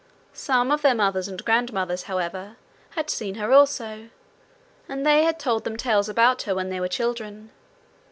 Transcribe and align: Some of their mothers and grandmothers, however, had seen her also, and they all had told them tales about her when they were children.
Some 0.33 0.71
of 0.71 0.81
their 0.81 0.95
mothers 0.95 1.27
and 1.27 1.45
grandmothers, 1.45 2.05
however, 2.09 2.55
had 2.97 3.11
seen 3.11 3.35
her 3.35 3.51
also, 3.53 4.09
and 4.89 5.05
they 5.05 5.19
all 5.19 5.25
had 5.27 5.39
told 5.39 5.63
them 5.63 5.77
tales 5.77 6.09
about 6.09 6.41
her 6.41 6.55
when 6.55 6.69
they 6.69 6.79
were 6.79 6.87
children. 6.87 7.51